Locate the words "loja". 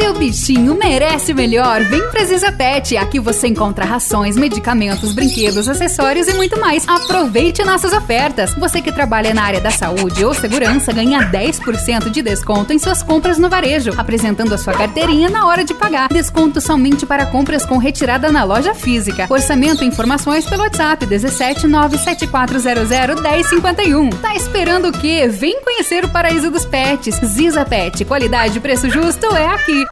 18.42-18.74